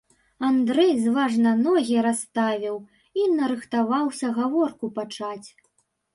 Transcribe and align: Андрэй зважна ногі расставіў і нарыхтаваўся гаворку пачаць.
Андрэй 0.47 0.93
зважна 1.05 1.51
ногі 1.65 1.97
расставіў 2.07 2.75
і 3.21 3.27
нарыхтаваўся 3.37 4.27
гаворку 4.41 4.85
пачаць. 4.99 5.47